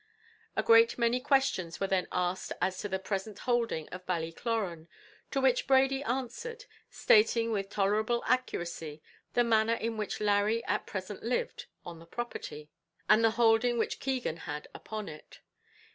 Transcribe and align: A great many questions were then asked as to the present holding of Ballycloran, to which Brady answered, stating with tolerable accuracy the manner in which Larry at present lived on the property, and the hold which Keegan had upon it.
A 0.55 0.63
great 0.63 0.97
many 0.97 1.19
questions 1.19 1.79
were 1.79 1.85
then 1.85 2.07
asked 2.11 2.53
as 2.59 2.79
to 2.79 2.89
the 2.89 2.97
present 2.97 3.37
holding 3.37 3.87
of 3.89 4.03
Ballycloran, 4.07 4.87
to 5.29 5.39
which 5.39 5.67
Brady 5.67 6.01
answered, 6.01 6.65
stating 6.89 7.51
with 7.51 7.69
tolerable 7.69 8.23
accuracy 8.25 9.03
the 9.35 9.43
manner 9.43 9.75
in 9.75 9.97
which 9.97 10.19
Larry 10.19 10.65
at 10.65 10.87
present 10.87 11.21
lived 11.21 11.67
on 11.85 11.99
the 11.99 12.07
property, 12.07 12.71
and 13.07 13.23
the 13.23 13.29
hold 13.37 13.61
which 13.63 13.99
Keegan 13.99 14.37
had 14.37 14.67
upon 14.73 15.07
it. 15.07 15.41